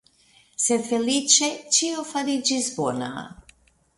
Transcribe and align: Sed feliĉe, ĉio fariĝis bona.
Sed 0.63 0.83
feliĉe, 0.91 1.51
ĉio 1.77 2.05
fariĝis 2.13 2.73
bona. 2.79 3.11